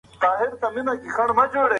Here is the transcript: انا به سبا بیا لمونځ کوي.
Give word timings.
انا 0.21 0.45
به 0.51 0.57
سبا 0.61 0.69
بیا 0.73 1.27
لمونځ 1.27 1.51
کوي. 1.53 1.67